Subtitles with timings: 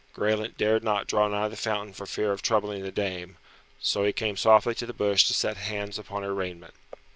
[0.15, 3.37] Graelent dared not draw nigh the fountain for fear of troubling the dame,
[3.79, 6.73] so he came softly to the bush to set hands upon her raiment.